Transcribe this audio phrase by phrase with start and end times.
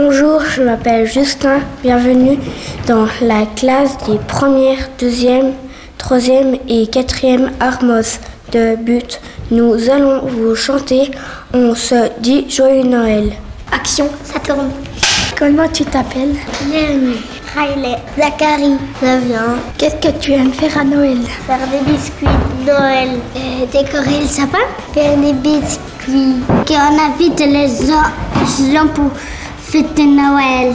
[0.00, 1.58] Bonjour, je m'appelle Justin.
[1.82, 2.38] Bienvenue
[2.86, 5.54] dans la classe des premières, deuxième,
[5.98, 8.20] troisième et quatrième Armos
[8.52, 9.20] de But.
[9.50, 11.10] Nous allons vous chanter
[11.52, 13.32] On se dit Joyeux Noël.
[13.72, 14.70] Action, ça tourne.
[15.36, 16.36] Comment tu t'appelles?
[16.70, 17.16] Léonie,
[17.56, 19.56] Riley, Zachary, Flavien.
[19.78, 21.18] Qu'est-ce que tu aimes faire à Noël?
[21.44, 22.26] Faire des biscuits
[22.60, 23.08] de Noël.
[23.34, 24.58] Euh, décorer le sapin?
[24.94, 26.36] Faire des biscuits.
[26.68, 29.10] Qu'on invite les gens pour
[29.70, 30.74] fêter Noël.